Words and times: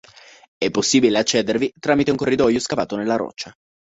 È 0.57 0.71
possibile 0.71 1.19
accedervi 1.19 1.71
tramite 1.79 2.09
un 2.09 2.17
corridoio 2.17 2.57
scavato 2.57 2.95
nella 2.95 3.17
roccia. 3.17 3.53